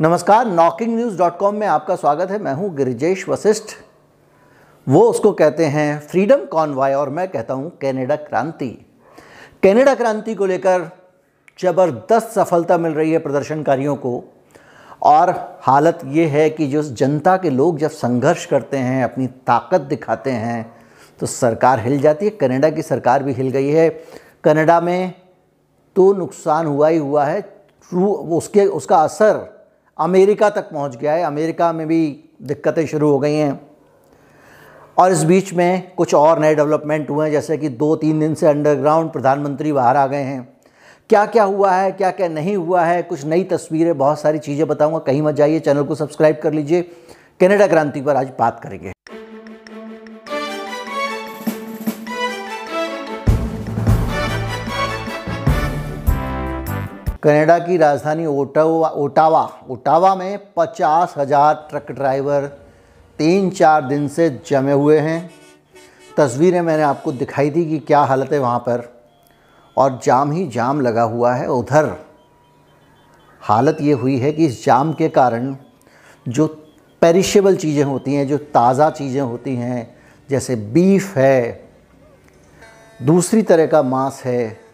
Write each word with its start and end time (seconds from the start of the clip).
नमस्कार 0.00 0.46
knocking 0.46 0.94
news 0.96 1.16
dot 1.18 1.36
com 1.38 1.54
में 1.54 1.66
आपका 1.66 1.94
स्वागत 1.96 2.30
है। 2.30 2.38
मैं 2.38 2.52
हूँ 2.54 2.68
गिरिजेश 2.76 3.24
वशिष्ठ। 3.28 3.70
वो 4.86 5.00
उसको 5.02 5.32
कहते 5.32 5.64
हैं 5.64 5.98
फ्रीडम 6.00 6.44
कॉन्वाय 6.44 6.94
और 6.94 7.10
मैं 7.10 7.26
कहता 7.28 7.54
हूँ 7.54 7.70
कनाडा 7.82 8.16
क्रांति। 8.16 8.68
कनाडा 9.62 9.94
क्रांति 9.94 10.34
को 10.34 10.46
लेकर 10.46 10.84
ज़बरदस्त 11.58 12.28
सफलता 12.28 12.78
मिल 12.78 12.92
रही 12.92 13.12
है 13.12 13.18
प्रदर्शनकारियों 13.18 13.96
को। 13.96 14.22
और 15.02 15.34
हालत 15.62 16.00
ये 16.06 16.26
है 16.26 16.48
कि 16.50 16.66
जो 16.66 16.82
जनता 16.82 17.36
के 17.36 17.50
लोग 17.50 17.78
जब 17.78 17.90
संघर्ष 17.90 18.46
करते 18.46 18.76
हैं, 18.76 19.02
अपनी 19.04 19.26
ताकत 19.26 19.80
दिखाते 19.80 20.30
हैं 20.30 20.72
तो 21.20 21.26
सरकार 21.26 21.80
हिल 21.80 22.00
जाती 22.00 22.24
है। 22.24 22.36
कनाडा 22.36 22.70
की 22.70 22.82
सरकार 22.82 23.22
भी 23.22 23.32
हिल 23.32 23.50
गई 23.50 23.70
है। 23.70 23.88
कनाडा 24.44 24.80
में 24.80 25.12
तो 25.96 26.12
नुकसान 26.12 26.66
हुआ 26.66 26.88
ही 26.88 26.98
हुआ 26.98 27.24
है। 27.24 27.40
उसके, 27.92 28.66
उसका 28.66 28.96
असर 28.98 29.55
अमेरिका 29.98 30.50
तक 30.50 30.70
पहुँच 30.70 30.96
गया 30.96 31.12
है। 31.12 31.22
अमेरिका 31.22 31.72
में 31.72 31.86
भी 31.86 32.00
दिक्कतें 32.42 32.86
शुरू 32.86 33.10
हो 33.10 33.18
गई 33.18 33.34
हैं। 33.34 33.60
और 34.96 35.12
इस 35.12 35.22
बीच 35.24 35.52
में 35.52 35.92
कुछ 35.96 36.14
और 36.14 36.38
नए 36.38 36.54
डेवलपमेंट 36.54 37.10
हुए 37.10 37.24
हैं, 37.26 37.32
जैसे 37.32 37.56
कि 37.56 37.68
दो 37.68 37.94
तीन 37.96 38.20
दिन 38.20 38.34
से 38.34 38.46
अंडरग्राउंड 38.46 39.10
प्रधानमंत्री 39.10 39.72
बाहर 39.72 39.96
आ 39.96 40.06
गए 40.06 40.22
हैं। 40.22 40.48
क्या 41.10 41.24
क्या 41.26 41.44
हुआ 41.44 41.72
है 41.72 41.92
क्या 41.92 42.10
क्या 42.10 42.28
नहीं 42.28 42.56
हुआ 42.56 42.84
है, 42.84 43.02
कुछ 43.02 43.24
नई 43.24 43.44
तस्वीरें, 43.44 43.96
बहुत 43.98 44.20
सारी 44.20 44.38
चीज़ें 44.38 44.66
बताऊँगा। 44.68 44.98
कहीं 44.98 45.22
मत 45.22 45.34
जाइए, 45.34 45.60
चैनल 45.60 45.82
को 45.82 45.94
सब्सक्राइब 45.94 46.40
कर 46.42 46.52
लीजिए। 46.52 46.82
कनाडा 47.40 47.66
क्रांति 47.66 48.00
पर 48.00 48.16
आज 48.16 48.32
बात 48.38 48.60
करेंगे। 48.60 48.95
कनाडा 57.22 57.58
की 57.58 57.76
राजधानी 57.76 58.26
ओटावा 58.26 58.88
ओटावा 58.88 59.42
ओटावा 59.70 60.14
में 60.14 60.38
पचास 60.56 61.14
हज़ार 61.18 61.54
ट्रक 61.70 61.90
ड्राइवर 61.90 62.46
तीन 63.18 63.48
चार 63.50 63.82
दिन 63.82 64.06
से 64.08 64.28
जमे 64.46 64.72
हुए 64.72 64.98
हैं। 64.98 65.30
तस्वीरें 66.16 66.60
मैंने 66.60 66.82
आपको 66.82 67.12
दिखाई 67.12 67.50
थी 67.50 67.64
कि 67.64 67.78
क्या 67.78 68.00
हालत 68.00 68.32
है 68.32 68.38
वहाँ 68.38 68.58
पर। 68.58 68.84
और 69.76 69.98
जाम 70.04 70.32
ही 70.32 70.46
जाम 70.48 70.80
लगा 70.80 71.02
हुआ 71.04 71.32
है 71.34 71.46
उधर। 71.48 71.90
हालत 73.42 73.78
ये 73.80 73.92
हुई 73.94 74.18
है 74.18 74.32
कि 74.32 74.46
इस 74.46 74.64
जाम 74.64 74.92
के 74.92 75.08
कारण 75.08 75.54
जो 76.26 76.46
पेरिशेबल 77.02 77.56
चीज़ें 77.56 77.82
होती 77.84 78.14
हैं, 78.14 78.26
जो 78.28 78.38
ताज़ा 78.38 78.90
चीज़ें 78.90 79.20
होती 79.20 79.56
हैं, 79.56 79.96
जैसे 80.28 80.56
बीफ 80.56 81.16
है, 81.16 81.66
दूसरी 83.00 83.42
तरह 83.42 83.66
का 83.66 83.82
मांस 83.84 84.22
है 84.24 84.65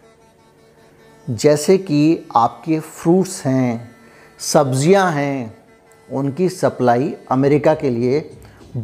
जैसे 1.29 1.77
कि 1.77 2.27
आपके 2.35 2.79
फ्रूट्स 2.79 3.45
हैं, 3.45 3.95
सब्ज़ियाँ 4.39 5.11
हैं, 5.11 5.53
उनकी 6.11 6.49
सप्लाई 6.49 7.13
अमेरिका 7.31 7.73
के 7.73 7.89
लिए 7.89 8.19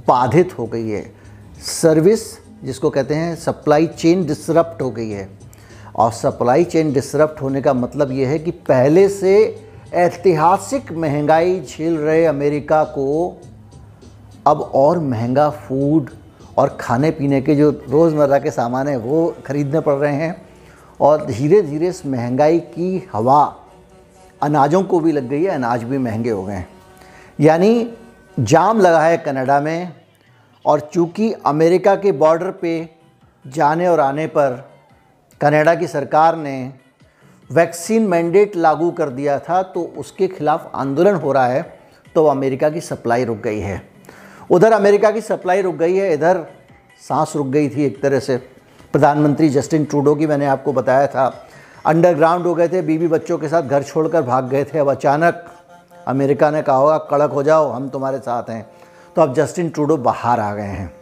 बाधित 0.07 0.57
हो 0.59 0.67
गई 0.67 0.89
है। 0.89 1.11
सर्विस, 1.61 2.21
जिसको 2.63 2.89
कहते 2.89 3.15
हैं, 3.15 3.35
सप्लाई 3.35 3.87
चेन 3.87 4.25
डिसरप्ट 4.25 4.81
हो 4.81 4.91
गई 4.91 5.09
है। 5.09 5.29
और 5.95 6.11
सप्लाई 6.11 6.63
चेन 6.63 6.93
डिसरप्ट 6.93 7.41
होने 7.41 7.61
का 7.61 7.73
मतलब 7.73 8.11
ये 8.11 8.25
है 8.25 8.39
कि 8.39 8.51
पहले 8.51 9.09
से 9.09 9.35
ऐतिहासिक 9.93 10.91
महँगाई 10.91 11.59
झेल 11.61 11.97
रहे 11.97 12.25
अमेरिका 12.25 12.83
को 12.83 13.37
अब 14.47 14.61
और 14.61 14.99
महँगा 14.99 15.49
फ़ूड 15.49 16.09
और 16.57 16.77
खाने 16.81 17.11
पीने 17.11 17.41
के 17.41 17.55
जो 17.55 17.69
रोज़मर्रा 17.89 18.39
के 18.39 18.51
सामान 18.51 18.87
हैं, 18.87 18.97
वो 18.97 19.35
ख़रीदने 19.45 19.79
पड़ 19.79 19.95
रहे 19.95 20.13
हैं। 20.13 20.48
और 20.99 21.25
धीरे 21.25 21.61
धीरे 21.61 21.87
इस 21.87 22.05
महँगाई 22.05 22.59
की 22.59 23.07
हवा 23.13 23.43
अनाजों 24.41 24.83
को 24.83 24.99
भी 24.99 25.11
लग 25.11 25.27
गई 25.29 25.43
है, 25.43 25.49
अनाज 25.49 25.83
भी 25.83 25.97
महँगे 25.97 26.29
हो 26.29 26.43
गए 26.43 26.53
हैं। 26.53 26.67
यानी 27.39 27.91
जाम 28.37 28.79
लगा 28.79 29.01
है 29.01 29.17
कनाडा 29.17 29.59
में 29.61 29.91
और 30.65 30.79
चूँकि 30.93 31.31
अमेरिका 31.45 31.95
के 31.95 32.11
बॉर्डर 32.11 32.51
पे 32.51 32.89
जाने 33.45 33.87
और 33.87 33.99
आने 33.99 34.27
पर 34.27 34.63
कनाडा 35.41 35.75
की 35.75 35.87
सरकार 35.87 36.35
ने 36.37 36.73
वैक्सीन 37.49 38.07
मैंडेट 38.07 38.55
लागू 38.55 38.91
कर 38.91 39.09
दिया 39.09 39.37
था 39.39 39.61
तो 39.63 39.83
उसके 39.97 40.27
खिलाफ 40.27 40.71
आंदोलन 40.75 41.15
हो 41.15 41.31
रहा 41.31 41.47
है 41.47 41.61
तो 42.15 42.25
अमेरिका 42.25 42.69
की 42.69 42.81
सप्लाई 42.81 43.23
रुक 43.23 43.37
गई 43.37 43.59
है। 43.59 43.81
उधर 44.49 44.71
अमेरिका 44.71 45.11
की 45.11 45.21
सप्लाई 45.21 45.61
रुक 45.61 45.75
गई 45.75 45.95
है, 45.95 46.13
इधर 46.13 46.45
सांस 47.01 47.33
रुक 47.35 47.47
गई 47.47 47.69
थी 47.69 47.85
एक 47.85 48.01
तरह 48.01 48.19
से। 48.19 48.37
प्रधानमंत्री 48.93 49.49
जस्टिन 49.49 49.85
ट्रूडो 49.85 50.15
की 50.15 50.27
मैंने 50.27 50.45
आपको 50.45 50.73
बताया 50.73 51.07
था। 51.07 51.47
अंडरग्राउंड 51.85 52.43
हो 52.43 52.55
गए 52.55 52.67
थे 52.67 52.81
बीबी 52.81 53.07
बच्चों 53.07 53.37
के 53.37 53.47
साथ 53.47 53.61
घर 53.61 53.83
छोड़कर 53.83 54.21
भाग 54.21 54.49
गए 54.49 54.63
थे। 54.63 54.79
अब 54.79 54.91
अचानक 54.91 55.45
अमेरिका 56.07 56.51
ने 56.51 56.61
कहा 56.61 56.75
होगा, 56.75 56.97
कड़क 56.97 57.31
हो 57.31 57.43
जाओ, 57.43 57.71
हम 57.71 57.89
तुम्हारे 57.89 58.17
साथ 58.17 58.49
हैं। 58.49 58.69
तो 59.15 59.21
अब 59.21 59.33
जस्टिन 59.33 59.69
ट्रूडो 59.69 59.97
बाहर 59.97 60.39
आ 60.39 60.55
गए 60.55 60.61
हैं। 60.61 60.93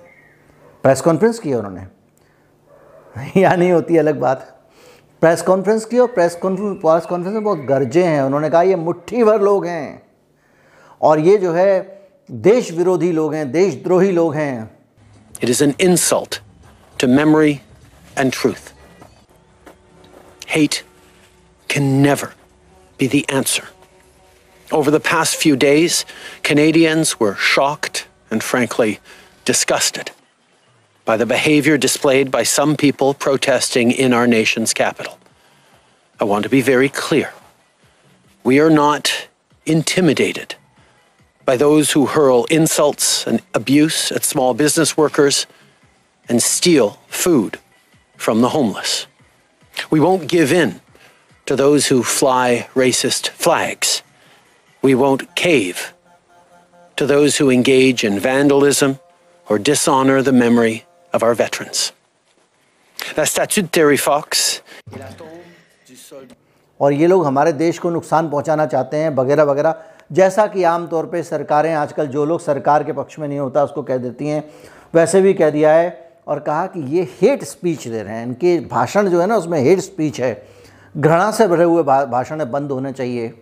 प्रेस 0.84 1.02
कॉन्फ्रेंस 1.02 1.40
की 1.40 1.54
उन्होंने। 1.54 1.88
या 3.42 3.56
नहीं 3.56 3.72
होती 3.72 3.98
अलग 3.98 4.20
बात। 4.20 4.58
प्रेस 5.22 5.42
कॉन्फ्रेंस 5.42 5.86
की 5.86 6.00
और 6.00 6.08
प्रेस 6.08 6.36
कॉन्फ्रेंस 6.36 6.78
प्रेस 6.78 7.06
कॉन्फ्रेंस 7.06 7.34
में 7.34 7.44
बहुत 7.44 7.60
गर्जे 7.60 8.04
हैं। 8.04 8.22
उन्होंने 8.22 8.50
कहा, 8.50 8.62
ये 8.62 8.76
मुट्ठी 8.76 9.24
भर 9.24 9.42
लोग 9.42 9.66
हैं। 9.66 10.04
और 11.02 11.20
ये 11.20 11.38
जो 11.38 11.54
है, 11.54 12.02
देश 12.32 12.72
विरोधी 12.72 13.12
लोग 13.12 13.34
हैं, 13.34 13.52
देशद्रोही 13.52 14.12
लोग 14.12 14.36
हैं। 14.36 14.78
It 15.44 15.50
is 15.50 15.64
an 15.64 15.74
insult 15.82 16.42
to 17.02 17.08
memory 17.08 17.60
and 18.18 18.34
truth. 18.34 18.74
Hate 20.48 20.84
can 21.68 22.02
never 22.02 22.34
be 22.98 23.08
the 23.08 23.28
answer. 23.30 23.68
Over 24.72 24.92
the 24.92 25.00
past 25.00 25.36
few 25.36 25.56
days, 25.56 26.06
Canadians 26.44 27.20
were 27.20 27.36
shocked 27.36 28.08
and 28.30 28.44
frankly 28.44 29.00
disgusted 29.46 30.12
by 31.06 31.16
the 31.16 31.26
behavior 31.26 31.78
displayed 31.78 32.30
by 32.30 32.44
some 32.44 32.76
people 32.76 33.14
protesting 33.14 33.92
in 33.92 34.12
our 34.12 34.28
nation's 34.28 34.74
capital. 34.74 35.18
I 36.20 36.26
want 36.26 36.44
to 36.44 36.50
be 36.50 36.60
very 36.60 36.90
clear. 36.90 37.34
We 38.44 38.60
are 38.60 38.70
not 38.70 39.30
intimidated 39.66 40.56
by 41.46 41.56
those 41.56 41.92
who 41.94 42.08
hurl 42.08 42.44
insults 42.46 43.26
and 43.26 43.42
abuse 43.54 44.12
at 44.12 44.26
small 44.26 44.54
business 44.54 44.98
workers 44.98 45.48
and 46.28 46.44
steal 46.44 47.00
food 47.08 47.58
from 48.17 48.41
the 48.41 48.51
homeless. 48.51 49.07
We 49.91 50.01
won't 50.01 50.29
give 50.29 50.53
in 50.53 50.81
to 51.47 51.57
those 51.57 51.87
who 51.87 52.03
fly 52.03 52.69
racist 52.75 53.29
flags. 53.29 54.03
We 54.83 54.95
won't 54.95 55.35
cave 55.35 55.93
to 56.97 57.07
those 57.07 57.39
who 57.39 57.51
engage 57.51 58.05
in 58.05 58.19
vandalism 58.19 58.99
or 59.47 59.59
dishonor 59.59 60.23
the 60.23 60.33
memory 60.33 60.85
of 61.13 61.23
our 61.23 61.35
veterans. 61.35 61.93
La 63.17 63.25
statue 63.25 63.63
de 63.63 63.69
Terry 63.69 63.97
Fox. 63.97 64.61
और 66.81 66.93
ये 66.93 67.07
लोग 67.07 67.25
हमारे 67.27 67.53
देश 67.53 67.79
को 67.79 67.91
नुकसान 67.91 68.29
पहुंचाना 68.31 68.67
चाहते 68.67 68.97
हैं 68.97 69.11
वगैरह 69.17 69.43
वगैरह 69.51 69.75
जैसा 70.13 70.47
कि 70.55 70.63
आम 70.65 70.87
तौर 70.87 71.07
पे 71.07 71.23
सरकारें 71.23 71.73
आजकल 71.75 72.07
जो 72.15 72.25
लोग 72.27 72.41
सरकार 72.41 72.85
के 72.85 72.93
पक्ष 72.93 73.19
में 73.19 73.27
नहीं 73.29 73.39
होता 73.39 73.65
उसको 73.65 73.83
कह 73.83 73.97
देती 73.97 74.29
हैं 74.29 74.43
वैसे 74.95 75.21
भी 75.23 75.35
कह 75.35 75.51
दिया 75.51 75.73
है 75.75 75.91
और 76.28 76.40
कहा 76.40 76.66
कि 76.68 76.80
ये 76.90 77.08
हेट 77.22 77.44
स्पीच 77.44 77.88
दे 77.88 78.02
रहे 78.04 78.16
हैं। 78.16 78.26
इनके 78.26 78.60
भाषण 78.62 79.08
जो 79.10 79.22
है 79.22 79.28
ना, 79.28 79.36
उसमें 79.36 79.60
हेट 79.60 79.80
स्पीच 79.80 80.20
है। 80.22 80.32
घृणा 80.96 81.30
से 81.32 81.48
भरे 81.48 81.64
हुए 81.64 81.84
भाषण 81.84 82.46
बंद 82.46 82.72
होने 82.72 82.92
चाहिए। 82.92 83.34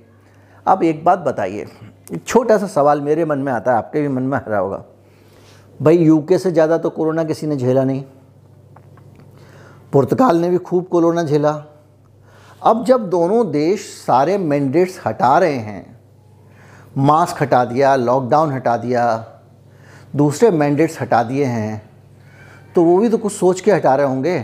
अब 0.66 0.84
एक 0.84 1.04
बात 1.06 1.20
बताइए। 1.20 1.66
एक 2.14 2.24
छोटा 2.28 2.58
सा 2.58 2.68
सवाल 2.68 3.02
मेरे 3.02 3.26
मन 3.26 3.40
में 3.40 3.52
आता 3.54 3.72
है, 3.72 3.78
आपके 3.78 4.02
भी 4.02 4.08
मन 4.08 4.24
में 4.24 4.38
आ 4.38 4.42
रहा 4.48 4.60
होगा। 4.60 4.84
भाई 5.80 5.98
यूके 5.98 6.38
से 6.38 6.52
ज़्यादा 6.52 6.78
तो 6.78 6.90
कोरोना 6.90 7.24
किसी 7.24 7.48
ने 7.48 7.56
झेला 7.58 7.84
नहीं। 7.84 8.04
पुर्तगाल 9.94 10.38
ने 10.38 10.50
भी 10.50 10.58
खूब 10.60 10.88
कोरोना 10.88 11.24
झेला। 11.24 11.52
अब 12.62 12.84
जब 12.86 13.10
दोनों 13.10 13.50
देश 13.52 13.82
सारे 13.98 14.38
मैंडेट्स 14.38 15.00
हटा 15.06 15.38
रहे 15.38 15.58
हैं 15.58 16.00
मास्क 16.98 17.42
हटा 17.42 17.64
दिया 17.66 17.96
लॉकडाउन 17.96 18.52
हटा 18.52 18.76
दिया, 18.78 19.04
दूसरे 20.16 20.50
मैंडेट्स 20.52 21.02
हटा 21.02 21.22
दिए 21.24 21.46
हैं 21.46 21.82
तो 22.76 22.84
वो 22.84 22.98
भी 22.98 23.10
तो 23.10 23.18
कुछ 23.18 23.34
सोच 23.34 23.62
के 23.62 23.72
हटा 23.72 23.96
रहे 23.96 24.08
होंगे। 24.08 24.40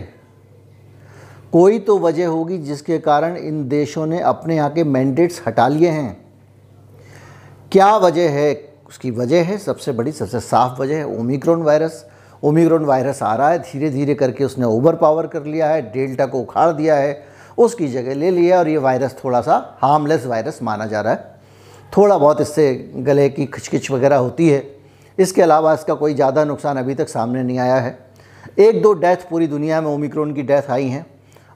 कोई 1.52 1.78
तो 1.78 1.98
वजह 1.98 2.26
होगी 2.26 2.58
जिसके 2.58 2.98
कारण 3.00 3.36
इन 3.36 3.66
देशों 3.68 4.06
ने 4.06 4.20
अपने 4.22 4.56
यहाँ 4.56 4.70
के 4.72 4.84
मैंडेट्स 4.84 5.42
हटा 5.46 5.66
लिए 5.68 5.88
हैं। 5.88 6.20
क्या 7.72 7.96
वजह 7.96 8.30
है? 8.30 8.52
उसकी 8.88 9.10
वजह 9.10 9.42
है, 9.42 9.58
सबसे 9.58 9.92
बड़ी, 9.92 10.12
सबसे 10.12 10.40
साफ़ 10.40 10.80
वजह 10.80 10.96
है 10.96 11.18
ओमिक्रॉन 11.18 11.62
वायरस 11.62 12.04
ओमिक्रॉन 12.42 12.84
वायरस 12.84 13.22
आ 13.22 13.34
रहा 13.34 13.48
है 13.50 13.58
धीरे 13.60 13.90
धीरे 13.90 14.14
करके 14.14 14.44
उसने 14.44 14.64
ओवर 14.66 14.94
पावर 14.96 15.26
कर 15.26 15.44
लिया 15.44 15.68
है 15.68 15.82
डेल्टा 15.92 16.26
को 16.26 16.40
उखाड़ 16.40 16.70
दिया 16.72 16.94
है, 16.96 17.22
उसकी 17.58 17.88
जगह 17.88 18.14
ले 18.14 18.30
लिया 18.30 18.58
और 18.58 18.68
ये 18.68 18.76
वायरस 18.78 19.16
थोड़ा 19.24 19.40
सा 19.40 19.56
हार्मलेस 19.80 20.24
वायरस 20.26 20.58
माना 20.62 20.86
जा 20.86 21.00
रहा 21.00 21.12
है। 21.12 21.30
थोड़ा 21.92 22.16
बहुत 22.18 22.40
इससे 22.40 22.72
गले 22.96 23.28
की 23.28 23.46
खिचकिच 23.46 23.90
वगैरह 23.90 24.16
होती 24.16 24.48
है। 24.48 24.64
इसके 25.18 25.42
अलावा 25.42 25.74
इसका 25.74 25.94
कोई 25.94 26.14
ज़्यादा 26.14 26.44
नुकसान 26.44 26.76
अभी 26.76 26.94
तक 26.94 27.08
सामने 27.08 27.42
नहीं 27.42 27.58
आया 27.58 27.76
है। 27.76 27.98
एक 28.58 28.82
दो 28.82 28.92
डेथ 28.94 29.28
पूरी 29.30 29.46
दुनिया 29.46 29.80
में 29.80 29.88
ओमिक्रॉन 29.90 30.32
की 30.34 30.42
डेथ 30.42 30.70
आई 30.70 30.86
हैं। 30.86 31.06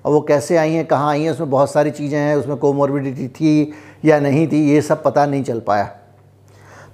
और 0.05 0.13
वो 0.13 0.21
कैसे 0.21 0.57
आई 0.57 0.73
हैं, 0.73 0.85
कहाँ 0.87 1.11
आई 1.11 1.23
हैं, 1.23 1.31
उसमें 1.31 1.51
बहुत 1.51 1.73
सारी 1.73 1.91
चीज़ें 1.91 2.19
हैं, 2.19 2.35
उसमें 2.37 2.57
कोमोरबिडिटी 2.57 3.29
थी 3.31 3.73
या 4.05 4.19
नहीं 4.21 4.47
थी, 4.49 4.63
ये 4.71 4.83
सब 4.83 5.03
पता 5.03 5.27
नहीं 5.27 5.43
चल 5.45 5.61
पाया। 5.61 5.85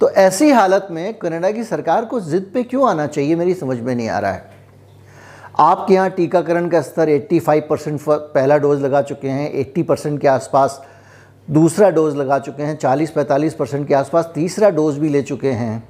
तो 0.01 0.11
ऐसी 0.11 0.51
हालत 0.51 0.87
में 0.91 1.13
कनाडा 1.15 1.51
की 1.51 1.65
सरकार 1.65 2.05
को 2.05 2.21
ज़िद 2.21 2.51
पे 2.55 2.63
क्यों 2.63 2.89
आना 2.91 3.07
चाहिए 3.07 3.37
मेरी 3.37 3.55
समझ 3.55 3.79
में 3.79 3.95
नहीं 3.95 4.09
आ 4.09 4.19
रहा 4.19 4.33
है। 4.33 4.51
आपके 5.61 5.95
यहाँ 5.95 6.11
टीकाकरण 6.11 6.69
का 6.69 6.81
स्तर 6.81 7.09
85 7.11 7.61
परसेंट 7.61 8.01
पहला 8.09 8.57
डोज 8.59 8.83
लगा 8.83 9.03
चुके 9.03 9.29
हैं 9.29 9.53
80 9.55 9.83
परसेंट 9.83 10.21
के 10.21 10.29
आसपास 10.29 10.81
दूसरा 11.49 11.91
डोज 11.91 12.17
लगा 12.17 12.39
चुके 12.39 12.63
हैं 12.63 12.79
40-45 12.79 13.55
परसेंट 13.55 13.87
के 13.89 13.95
आसपास 13.95 14.31
तीसरा 14.35 14.71
डोज 14.71 14.99
भी 14.99 15.09
ले 15.09 15.23
चुके 15.23 15.51
हैं। 15.51 15.83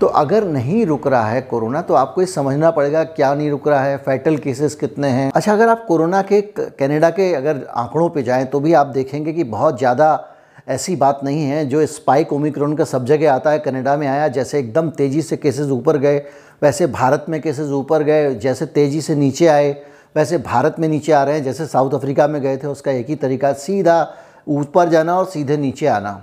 तो 0.00 0.06
अगर 0.06 0.44
नहीं 0.44 0.84
रुक 0.86 1.06
रहा 1.06 1.28
है 1.28 1.40
कोरोना 1.42 1.80
तो 1.82 1.94
आपको 1.94 2.20
ये 2.20 2.26
समझना 2.26 2.70
पड़ेगा 2.70 3.02
क्या 3.04 3.32
नहीं 3.34 3.50
रुक 3.50 3.66
रहा 3.68 3.82
है 3.84 3.96
फैटल 3.96 4.36
केसेस 4.36 4.74
कितने 4.74 5.08
हैं। 5.08 5.30
अच्छा 5.34 5.52
अगर 5.52 5.68
आप 5.68 5.84
कोरोना 5.88 6.20
के, 6.22 6.40
कनाडा 6.42 7.10
के 7.10 7.32
अगर 7.34 7.64
आंकड़ों 7.76 8.08
पे 8.10 8.22
जाएँ 8.22 8.44
तो 8.44 8.60
भी 8.60 8.72
आप 8.72 8.86
देखेंगे 8.86 9.32
कि 9.32 9.44
बहुत 9.46 9.78
ज़्यादा 9.78 10.34
ऐसी 10.68 10.94
बात 10.96 11.20
नहीं 11.24 11.44
है 11.44 11.64
जो 11.66 11.84
स्पाइक 11.86 12.32
ओमिक्रोन 12.32 12.76
का 12.76 12.84
सब 12.84 13.04
जगह 13.06 13.32
आता 13.32 13.50
है, 13.50 13.58
कनाडा 13.58 13.96
में 13.96 14.06
आया, 14.06 14.28
जैसे 14.28 14.58
एकदम 14.58 14.90
तेज़ी 14.90 15.22
से 15.22 15.36
केसेस 15.36 15.70
ऊपर 15.70 15.96
गए, 15.96 16.18
वैसे 16.62 16.86
भारत 16.86 17.26
में 17.28 17.40
केसेस 17.40 17.70
ऊपर 17.72 18.02
गए, 18.02 18.34
जैसे 18.34 18.66
तेज़ी 18.68 19.00
से 19.00 19.14
नीचे 19.14 19.46
आए, 19.46 19.70
वैसे 20.16 20.38
भारत 20.38 20.76
में 20.78 20.88
नीचे 20.88 21.12
आ 21.12 21.22
रहे 21.24 21.34
हैं, 21.34 21.44
जैसे 21.44 21.66
साउथ 21.66 21.94
अफ्रीका 21.94 22.26
में 22.28 22.40
गए 22.42 22.56
थे, 22.56 22.66
उसका 22.66 22.92
एक 22.92 23.08
ही 23.08 23.16
तरीका, 23.16 23.52
सीधा 23.52 24.14
ऊपर 24.48 24.88
जाना 24.88 25.18
और 25.18 25.26
सीधे 25.26 25.56
नीचे 25.56 25.86
आना। 25.86 26.20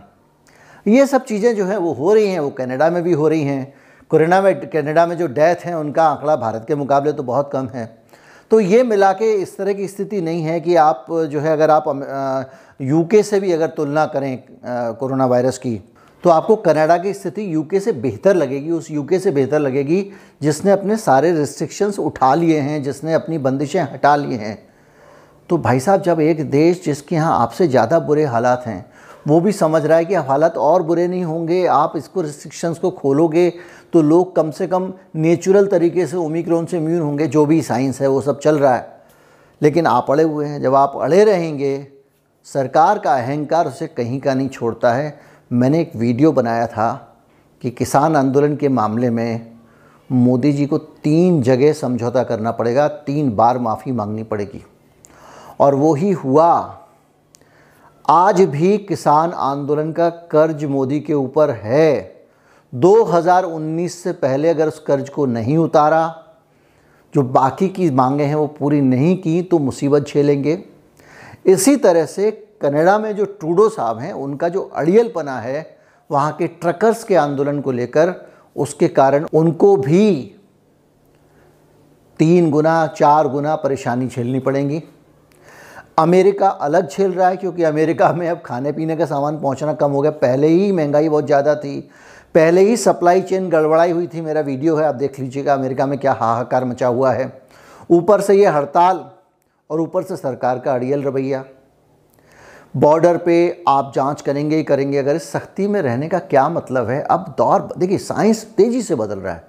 ये 0.86 1.06
सब 1.06 1.24
चीज़ें 1.26 1.56
जो 1.56 1.66
हैं 1.66 1.78
वो 1.78 1.94
हो 1.94 2.14
रही 2.14 2.28
हैं, 2.28 2.40
वो 2.40 2.50
कनाडा 2.52 2.90
में 2.90 3.02
भी 3.04 3.14
हो 3.14 3.28
रही 3.28 3.44
हैं। 3.44 3.74
कोरोना 4.12 4.42
में, 4.42 4.70
कनाडा 4.70 5.06
में 5.06 5.18
जो 5.18 5.28
डेथ 5.30 5.66
हैं, 5.66 5.74
उनका 5.76 6.04
आंकड़ा 6.04 6.36
भारत 6.36 6.66
के 6.68 6.76
मुकाबले 6.76 7.12
तो 7.12 7.24
बहुत 7.24 7.50
कम 7.54 7.68
है। 7.68 7.86
तो 8.52 8.60
ये 8.60 8.84
मिला 8.84 9.12
के 9.14 9.32
इस 9.34 9.58
तरह 9.58 9.74
की 9.74 9.88
स्थिति 9.88 10.22
नहीं 10.22 10.44
है 10.44 10.60
कि 10.60 10.76
आप 10.76 11.06
जो 11.30 11.40
है 11.40 11.54
अगर 11.54 11.72
आप 11.72 11.86
यूके 12.80 13.24
से 13.24 13.40
भी 13.40 13.52
अगर 13.52 13.68
तुलना 13.70 14.06
करें 14.08 14.38
कोरोना 14.96 15.26
वायरस 15.26 15.58
की 15.58 15.80
तो 16.24 16.30
आपको 16.30 16.56
कनाडा 16.58 16.98
की 16.98 17.14
स्थिति 17.14 17.54
यूके 17.54 17.80
से 17.80 17.92
बेहतर 17.94 18.36
लगेगी, 18.36 18.72
उस 18.72 18.90
यूके 18.92 19.20
से 19.20 19.32
बेहतर 19.32 19.60
लगेगी 19.60 20.02
जिसने 20.42 20.72
अपने 20.72 20.98
सारे 20.98 21.32
रिस्ट्रिक्शंस 21.34 22.00
उठा 22.00 22.34
लिए 22.36 22.60
हैं, 22.60 22.82
जिसने 22.84 23.14
अपनी 23.14 23.38
बंदिशें 23.40 23.82
हटा 23.82 24.16
लिए 24.16 24.38
हैं। 24.38 24.58
तो 25.50 25.58
भाई 25.58 25.80
साहब, 25.80 26.02
जब 26.02 26.20
एक 26.22 26.50
देश 26.50 26.84
जिसके 26.86 27.16
यहाँ 27.16 27.40
आपसे 27.40 27.68
ज़्यादा 27.68 28.00
बुरे 28.02 28.24
हालात 28.26 28.64
हैं 28.66 28.86
वो 29.25 29.39
भी 29.42 29.51
समझ 29.51 29.86
रहा 29.86 29.98
है 29.98 30.06
कि 30.06 30.16
हालात 30.16 30.57
और 30.57 30.83
बुरे 30.83 31.07
नहीं 31.07 31.24
होंगे, 31.24 31.66
आप 31.66 31.94
इसको 31.98 32.22
रिस्ट्रिक्शंस 32.22 32.80
को 32.80 32.92
खोलोगे 32.92 33.50
तो 33.94 34.01
लोग 34.01 34.36
कम 34.36 34.51
से 34.51 34.68
कम 34.68 34.92
नेचुरल 35.16 35.68
तरीके 35.68 36.06
से 36.07 36.18
ओमिक्रॉन 36.18 36.66
से 36.66 36.77
इम्यून 36.77 37.01
होंगे, 37.01 37.27
जो 37.27 37.45
भी 37.45 37.62
साइंस 37.62 38.01
है, 38.01 38.07
वो 38.07 38.22
सब 38.22 38.39
चल 38.39 38.60
रहा 38.60 38.75
है। 38.75 38.94
लेकिन 39.62 39.88
आप 39.88 40.12
अड़े 40.12 40.24
हुए 40.24 40.45
हैं, 40.45 40.62
जब 40.62 40.75
आप 40.75 40.94
अड़े 40.95 41.24
रहेंगे, 41.24 41.88
सरकार 42.48 43.00
का 43.00 43.16
अहंकार 43.16 43.68
उसे 43.68 43.88
कहीं 43.88 44.19
का 44.19 44.33
नहीं 44.33 44.50
छोड़ता 44.50 44.94
है। 44.94 45.18
मैंने 45.51 45.81
एक 45.81 45.95
वीडियो 45.95 46.31
बनाया 46.31 46.68
था 46.68 47.18
कि 47.62 47.72
किसान 47.72 48.16
आंदोलन 48.16 48.56
के 48.56 48.69
मामले 48.69 49.10
में 49.10 49.51
मोदी 50.10 50.51
जी 50.54 50.66
को 50.66 50.77
तीन 50.77 51.42
जगह 51.42 51.74
समझौता 51.74 52.24
करना 52.24 52.51
पड़ेगा, 52.51 52.88
तीन 52.88 53.36
बार 53.36 53.57
माफ़ी 53.57 53.92
मांगनी 53.92 54.24
पड़ेगी। 54.24 54.63
और 55.60 55.75
वो 55.75 55.94
ही 55.94 56.12
हुआ 56.12 56.81
आज 58.10 58.42
भी 58.42 58.78
किसान 58.78 59.31
आंदोलन 59.31 59.92
का 59.92 60.10
कर्ज 60.10 60.63
मोदी 60.66 61.00
के 61.00 61.13
ऊपर 61.13 61.52
है। 61.52 62.25
2019 62.74 64.04
से 64.04 64.12
पहले 64.12 64.50
अगर 64.50 64.68
उस 64.68 64.80
कर्ज 64.80 65.10
को 65.10 65.25
नहीं 65.25 65.57
उतारा, 65.57 66.24
जो 67.13 67.22
बाकी 67.22 67.69
की 67.69 67.90
मांगे 67.90 68.24
हैं 68.24 68.36
वो 68.36 68.48
पूरी 68.48 68.81
नहीं 68.81 69.18
की 69.18 69.42
तो 69.42 69.60
मुसीबत 69.60 70.07
झेलेंगे। 70.07 70.63
इसी 71.46 71.75
तरह 71.75 72.06
से 72.06 72.31
कनाडा 72.62 72.98
में 73.00 73.16
जो 73.16 73.25
ट्रूडो 73.25 73.69
साहब 73.69 74.00
हैं, 74.00 74.13
उनका 74.13 74.50
जो 74.50 74.62
अड़ियलपना 74.62 75.40
है, 75.40 75.78
वहाँ 76.10 76.31
के 76.31 76.48
ट्रकर्स 76.48 77.04
के 77.04 77.16
आंदोलन 77.16 77.62
को 77.62 77.72
लेकर, 77.72 78.13
उसके 78.56 78.88
कारण 78.88 79.25
उनको 79.34 79.78
भी 79.78 80.36
तीन 82.19 82.51
गुना, 82.51 82.88
चार 82.88 83.28
गुना 83.28 83.56
परेशानी 83.56 84.08
झेलनी 84.08 84.40
पड़ेंगी। 84.40 84.84
अमेरिका 85.98 86.48
अलग 86.48 86.90
झेल 86.90 87.12
रहा 87.12 87.28
है 87.28 87.38
क्योंकि 87.38 87.64
अमेरिका 87.64 88.12
में 88.14 88.28
अब 88.30 88.42
खाने 88.46 88.72
पीने 88.72 88.96
का 88.96 89.06
सामान 89.06 89.40
पहुँचना 89.40 89.74
कम 89.74 89.92
हो 89.92 90.02
गया। 90.02 90.12
पहले 90.14 90.48
ही 90.48 90.72
महँगाई 90.72 91.10
बहुत 91.10 91.26
ज़्यादा 91.26 91.56
थी। 91.56 91.80
पहले 92.36 92.62
ही 92.62 92.78
सप्लाई 92.78 93.22
चेन 93.22 93.50
गड़बड़ाई 93.50 93.92
हुई 93.92 94.08
थी, 94.08 94.22
मेरा 94.22 94.42
वीडियो 94.42 94.76
है, 94.76 94.86
आप 94.86 94.96
देख 94.96 95.20
लीजिएगा 95.20 95.54
अमेरिका 95.54 95.86
में 95.86 95.98
क्या 96.00 96.14
हाहाकार 96.14 96.66
मचा 96.66 96.88
हुआ 96.88 97.12
है। 97.12 97.32
ऊपर 97.90 98.22
से 98.22 98.36
ये 98.36 98.46
हड़ताल 98.48 99.04
और 99.70 99.82
ऊपर 99.82 100.04
से 100.04 100.16
सरकार 100.16 100.60
का 100.60 100.74
अड़ियल 100.74 101.04
रवैया। 101.04 101.44
बॉर्डर 102.76 103.18
पे 103.18 103.64
आप 103.68 103.92
जाँच 103.96 104.22
करेंगे 104.22 104.56
ही 104.56 104.64
करेंगे, 104.64 104.98
अगर 104.98 105.16
इस 105.16 105.32
सख्ती 105.32 105.68
में 105.68 105.82
रहने 105.82 106.08
का 106.08 106.20
क्या 106.20 106.48
मतलब 106.50 106.90
है? 106.90 107.02
अब 107.02 107.34
दौर, 107.38 107.70
देखिए 107.78 107.98
साइंस 107.98 108.44
तेज़ी 108.58 108.82
से 108.82 108.96
बदल 108.96 109.20
रहा 109.20 109.34
है। 109.34 109.44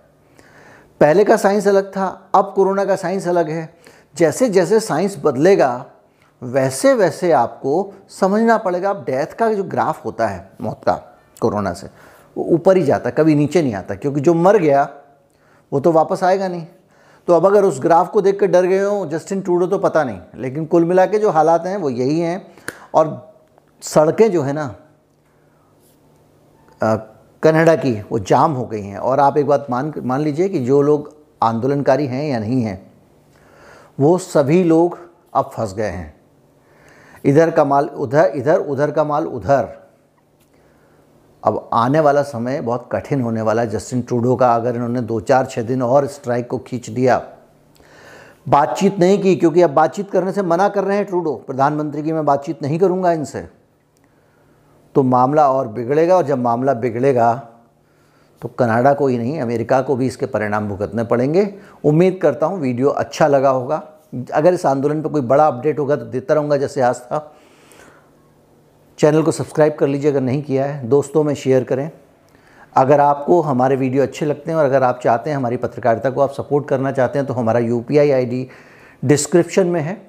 पहले 1.00 1.24
का 1.24 1.36
साइंस 1.36 1.68
अलग 1.68 1.90
था, 1.90 2.06
अब 2.34 2.52
कोरोना 2.56 2.84
का 2.84 2.96
साइंस 2.96 3.28
अलग 3.28 3.50
है। 3.50 3.68
जैसे 4.16 4.48
जैसे 4.48 4.80
साइंस 4.80 5.16
बदलेगा 5.24 5.86
वैसे 6.42 6.92
वैसे 6.94 7.30
आपको 7.32 7.92
समझना 8.10 8.56
पड़ेगा 8.58 8.90
आप 8.90 9.04
डेथ 9.06 9.34
का 9.34 9.52
जो 9.52 9.64
ग्राफ 9.64 10.04
होता 10.04 10.26
है, 10.26 10.50
मौत 10.60 10.80
का, 10.86 10.94
कोरोना 11.40 11.72
से, 11.72 11.88
वो 12.36 12.44
ऊपर 12.44 12.76
ही 12.76 12.82
जाता 12.82 13.10
कभी 13.10 13.34
नीचे 13.34 13.62
नहीं 13.62 13.74
आता, 13.74 13.94
क्योंकि 13.94 14.20
जो 14.20 14.34
मर 14.34 14.56
गया, 14.56 14.88
वो 15.72 15.80
तो 15.80 15.92
वापस 15.92 16.24
आएगा 16.24 16.48
नहीं। 16.48 16.66
तो 17.28 17.34
अब 17.34 17.46
अगर 17.46 17.64
उस 17.64 17.80
ग्राफ 17.80 18.10
को 18.10 18.20
देख 18.20 18.38
कर 18.40 18.46
डर 18.46 18.66
गए 18.66 18.80
हो 18.80 19.06
जस्टिन 19.06 19.40
टूडो 19.40 19.66
तो 19.66 19.78
पता 19.78 20.04
नहीं, 20.04 20.18
लेकिन 20.34 20.66
कुल 20.66 20.84
मिला 20.84 21.06
के 21.06 21.18
जो 21.18 21.30
हालात 21.30 21.66
हैं, 21.66 21.76
वो 21.76 21.90
यही 21.90 22.20
हैं। 22.20 22.46
और 22.94 23.34
सड़कें 23.82 24.30
जो 24.32 24.42
है 24.42 24.52
ना 24.52 24.74
कनाडा 26.80 27.74
की, 27.76 27.92
वो 28.02 28.18
जाम 28.18 28.52
हो 28.52 28.64
गई 28.66 28.82
हैं। 28.82 28.98
और 28.98 29.20
आप 29.20 29.36
एक 29.36 29.46
बात 29.46 29.66
मान 29.70 29.92
मान 29.98 30.20
लीजिए 30.20 30.48
कि 30.48 30.58
जो 30.58 30.80
लोग 30.82 31.14
आंदोलनकारी 31.42 32.06
हैं 32.06 32.24
या 32.24 32.38
नहीं 32.38 32.62
हैं, 32.62 32.92
वो 34.00 34.16
सभी 34.18 34.62
लोग 34.64 34.98
अब 35.34 35.50
फंस 35.54 35.74
गए 35.74 35.90
हैं। 35.90 36.14
इधर 37.26 37.50
का 37.50 37.64
माल 37.64 37.86
उधर, 37.86 38.32
इधर, 38.34 38.58
उधर 38.58 38.90
का 38.90 39.04
माल 39.04 39.26
उधर। 39.26 39.68
अब 41.42 41.68
आने 41.72 42.00
वाला 42.00 42.22
समय 42.24 42.60
बहुत 42.60 42.88
कठिन 42.92 43.20
होने 43.22 43.42
वाला 43.42 43.62
है। 43.62 43.68
जस्टिन 43.68 44.02
ट्रूडो 44.02 44.36
का 44.36 44.54
अगर 44.54 44.74
इन्होंने 44.74 45.00
दो 45.02 45.20
चार 45.20 45.46
छः 45.46 45.62
दिन 45.62 45.82
और 45.82 46.06
स्ट्राइक 46.06 46.48
को 46.50 46.58
खींच 46.58 46.90
दिया। 46.90 47.22
बातचीत 48.46 48.98
नहीं 48.98 49.20
की, 49.22 49.34
क्योंकि 49.36 49.62
अब 49.62 49.70
बातचीत 49.70 50.10
करने 50.10 50.32
से 50.32 50.42
मना 50.42 50.68
कर 50.68 50.84
रहे 50.84 50.96
हैं 50.96 51.06
ट्रूडो। 51.06 51.34
प्रधानमंत्री 51.46 52.02
की 52.02 52.12
मैं 52.12 52.24
बातचीत 52.24 52.62
नहीं 52.62 52.78
करूँगा 52.78 53.12
इनसे। 53.12 53.46
तो 54.94 55.02
मामला 55.02 55.48
और 55.50 55.68
बिगड़ेगा, 55.68 56.16
और 56.16 56.24
जब 56.24 56.38
मामला 56.38 56.74
बिगड़ेगा 56.74 57.34
तो 58.42 58.48
कनाडा 58.48 58.92
को 58.94 59.06
ही 59.06 59.18
नहीं, 59.18 59.40
अमेरिका 59.40 59.80
को 59.82 59.96
भी 59.96 60.06
इसके 60.06 60.26
परिणाम 60.26 60.68
भुगतने 60.68 61.04
पड़ेंगे। 61.04 61.52
उम्मीद 61.84 62.18
करता 62.22 62.46
हूँ 62.46 62.60
वीडियो 62.60 62.88
अच्छा 62.90 63.26
लगा 63.26 63.50
होगा। 63.50 63.82
अगर 64.24 64.54
इस 64.54 64.66
आंदोलन 64.66 65.02
पर 65.02 65.08
कोई 65.08 65.20
बड़ा 65.22 65.46
अपडेट 65.46 65.78
होगा 65.78 65.96
तो 65.96 66.04
देता 66.04 66.34
रहूँगा 66.34 66.56
जैसे 66.56 66.80
आज 66.80 67.00
था। 67.02 67.32
चैनल 68.98 69.22
को 69.22 69.32
सब्सक्राइब 69.32 69.74
कर 69.74 69.86
लीजिए 69.86 70.10
अगर 70.10 70.20
नहीं 70.20 70.42
किया 70.42 70.64
है। 70.64 70.88
दोस्तों 70.88 71.24
में 71.24 71.34
शेयर 71.34 71.64
करें। 71.64 71.90
अगर 72.76 73.00
आपको 73.00 73.40
हमारे 73.40 73.76
वीडियो 73.76 74.02
अच्छे 74.02 74.26
लगते 74.26 74.50
हैं 74.50 74.58
और 74.58 74.64
अगर 74.64 74.82
आप 74.82 75.00
चाहते 75.04 75.30
हैं 75.30 75.36
हमारी 75.36 75.56
पत्रकारिता 75.56 76.10
को 76.10 76.20
आप 76.20 76.32
सपोर्ट 76.32 76.68
करना 76.68 76.92
चाहते 76.92 77.18
हैं 77.18 77.26
तो 77.28 77.34
हमारा 77.34 77.60
यू 77.60 77.80
पी 77.80 77.98
आई 77.98 78.48
डिस्क्रिप्शन 79.04 79.66
में 79.66 79.80
है। 79.80 80.00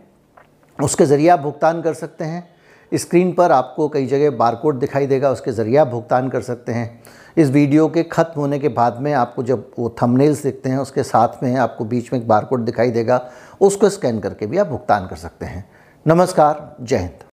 उसके 0.79 1.05
ज़रिए 1.05 1.29
आप 1.29 1.39
भुगतान 1.39 1.81
कर 1.81 1.93
सकते 1.93 2.23
हैं। 2.23 2.47
स्क्रीन 2.91 3.31
पर 3.33 3.51
आपको 3.51 3.87
कई 3.89 4.05
जगह 4.07 4.31
बारकोड 4.37 4.79
दिखाई 4.79 5.07
देगा, 5.07 5.31
उसके 5.31 5.51
ज़रिए 5.51 5.77
आप 5.77 5.87
भुगतान 5.87 6.29
कर 6.29 6.41
सकते 6.41 6.71
हैं। 6.71 7.03
इस 7.37 7.49
वीडियो 7.49 7.87
के 7.87 8.03
ख़त्म 8.03 8.41
होने 8.41 8.59
के 8.59 8.69
बाद 8.69 8.97
में 9.01 9.11
आपको 9.13 9.43
जब 9.43 9.71
वो 9.79 9.95
थंबनेल्स 10.01 10.43
दिखते 10.43 10.69
हैं, 10.69 10.77
उसके 10.77 11.03
साथ 11.03 11.43
में 11.43 11.55
आपको 11.55 11.85
बीच 11.85 12.11
में 12.13 12.19
एक 12.19 12.27
बारकोड 12.27 12.65
दिखाई 12.65 12.91
देगा, 12.91 13.21
उसको 13.61 13.89
स्कैन 13.89 14.19
करके 14.19 14.47
भी 14.47 14.57
आप 14.57 14.67
भुगतान 14.67 15.07
कर 15.07 15.15
सकते 15.17 15.45
हैं। 15.45 15.65
नमस्कार, 16.05 16.75
जय 16.81 16.97
हिंद। 16.97 17.26